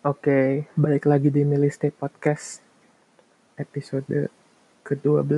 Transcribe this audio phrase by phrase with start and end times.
[0.00, 2.64] Oke, balik lagi di Miliste Podcast
[3.60, 4.32] episode
[4.80, 5.28] ke-12.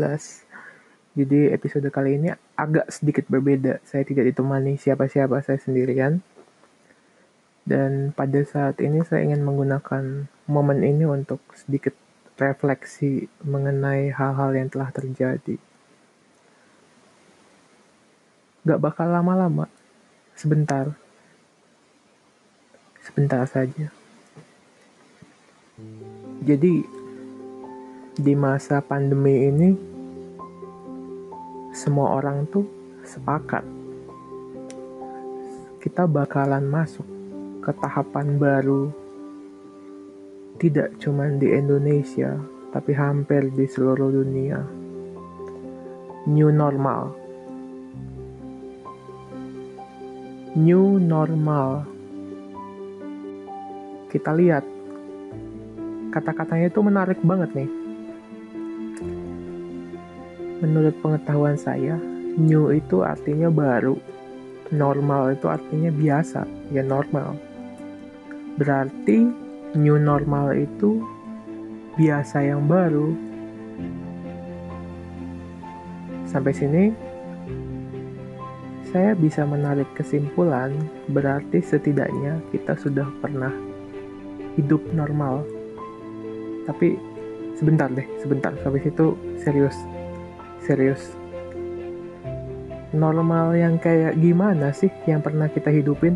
[1.18, 3.82] Jadi episode kali ini agak sedikit berbeda.
[3.82, 6.22] Saya tidak ditemani siapa-siapa, saya sendirian.
[7.66, 11.98] Dan pada saat ini saya ingin menggunakan momen ini untuk sedikit
[12.38, 15.58] refleksi mengenai hal-hal yang telah terjadi.
[18.62, 19.66] Gak bakal lama-lama,
[20.38, 20.94] sebentar.
[23.02, 24.01] Sebentar saja.
[26.42, 26.82] Jadi
[28.12, 29.70] di masa pandemi ini
[31.72, 32.68] semua orang tuh
[33.00, 33.64] sepakat.
[35.80, 37.08] Kita bakalan masuk
[37.64, 38.92] ke tahapan baru.
[40.60, 42.36] Tidak cuma di Indonesia
[42.72, 44.60] tapi hampir di seluruh dunia.
[46.28, 47.12] New normal.
[50.52, 51.88] New normal.
[54.12, 54.71] Kita lihat
[56.12, 57.70] kata-katanya itu menarik banget nih.
[60.60, 61.96] Menurut pengetahuan saya,
[62.36, 63.96] new itu artinya baru.
[64.70, 67.34] Normal itu artinya biasa, ya normal.
[68.60, 69.26] Berarti
[69.72, 71.00] new normal itu
[71.96, 73.16] biasa yang baru.
[76.28, 76.84] Sampai sini
[78.92, 80.72] saya bisa menarik kesimpulan
[81.08, 83.52] berarti setidaknya kita sudah pernah
[84.56, 85.44] hidup normal
[86.68, 86.98] tapi
[87.58, 88.54] sebentar deh sebentar.
[88.62, 89.76] Habis itu serius
[90.62, 91.02] serius.
[92.92, 96.14] Normal yang kayak gimana sih yang pernah kita hidupin?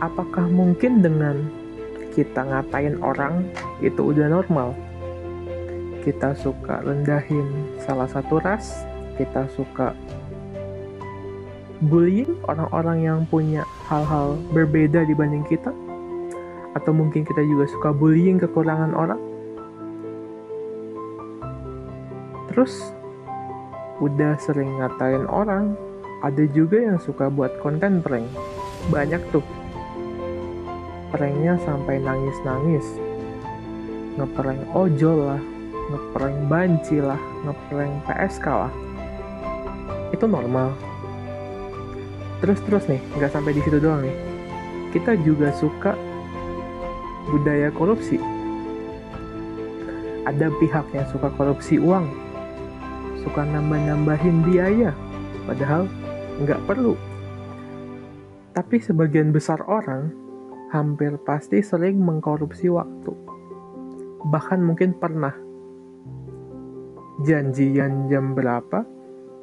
[0.00, 1.50] Apakah mungkin dengan
[2.16, 3.44] kita ngatain orang
[3.84, 4.72] itu udah normal?
[6.00, 8.88] Kita suka rendahin salah satu ras
[9.20, 9.92] kita suka
[11.84, 15.68] bullying orang-orang yang punya hal-hal berbeda dibanding kita
[16.74, 19.20] atau mungkin kita juga suka bullying kekurangan orang.
[22.50, 22.94] Terus
[24.00, 25.76] udah sering ngatain orang
[26.20, 28.26] ada juga yang suka buat konten prank.
[28.92, 29.44] Banyak tuh.
[31.10, 32.86] Pranknya sampai nangis-nangis.
[34.18, 35.42] Ngeprank ojol lah
[35.90, 38.72] ngeprank banci lah ngeprank PSK lah.
[40.14, 40.74] Itu normal.
[42.40, 44.16] Terus terus nih nggak sampai di situ doang nih.
[44.94, 45.94] Kita juga suka
[47.28, 48.16] budaya korupsi.
[50.24, 52.06] Ada pihak yang suka korupsi uang,
[53.20, 54.92] suka nambah-nambahin biaya,
[55.44, 55.84] padahal
[56.40, 56.96] nggak perlu.
[58.56, 60.12] Tapi sebagian besar orang
[60.72, 63.12] hampir pasti sering mengkorupsi waktu.
[64.24, 65.32] Bahkan mungkin pernah.
[67.20, 68.84] Janjian jam berapa,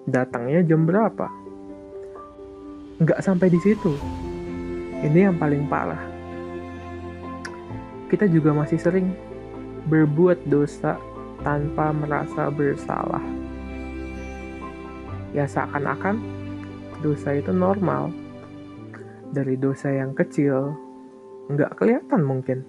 [0.10, 1.30] datangnya jam berapa.
[2.98, 3.94] Nggak sampai di situ.
[4.98, 6.17] Ini yang paling parah
[8.08, 9.12] kita juga masih sering
[9.88, 10.96] berbuat dosa
[11.44, 13.24] tanpa merasa bersalah.
[15.36, 16.20] Ya seakan-akan
[17.04, 18.12] dosa itu normal.
[19.28, 20.72] Dari dosa yang kecil,
[21.52, 22.64] nggak kelihatan mungkin.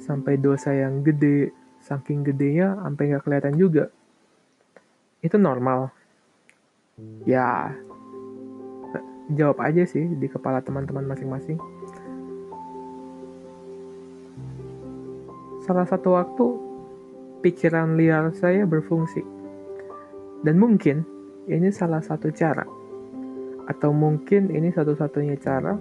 [0.00, 1.52] Sampai dosa yang gede,
[1.84, 3.92] saking gedenya sampai nggak kelihatan juga.
[5.20, 5.92] Itu normal.
[7.28, 7.76] Ya,
[9.32, 11.60] jawab aja sih di kepala teman-teman masing-masing.
[15.62, 16.46] Salah satu waktu
[17.42, 19.22] pikiran liar saya berfungsi.
[20.42, 21.06] Dan mungkin
[21.46, 22.66] ini salah satu cara.
[23.70, 25.78] Atau mungkin ini satu-satunya cara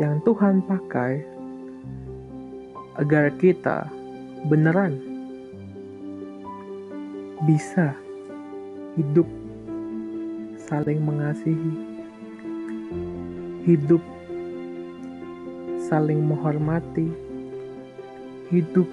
[0.00, 1.20] yang Tuhan pakai
[2.96, 3.84] agar kita
[4.48, 4.96] beneran
[7.44, 7.92] bisa
[8.96, 9.28] hidup
[10.56, 11.72] saling mengasihi,
[13.68, 14.00] hidup
[15.84, 17.12] saling menghormati,
[18.52, 18.86] hidup,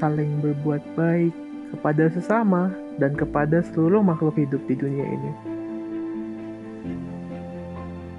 [0.00, 1.36] saling berbuat baik
[1.76, 5.32] kepada sesama dan kepada seluruh makhluk hidup di dunia ini.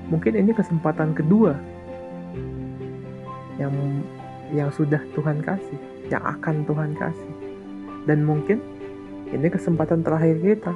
[0.10, 1.58] Mungkin ini kesempatan kedua
[3.62, 3.74] yang
[4.50, 5.80] yang sudah Tuhan kasih,
[6.10, 7.34] yang akan Tuhan kasih.
[8.10, 8.58] Dan mungkin
[9.30, 10.74] ini kesempatan terakhir kita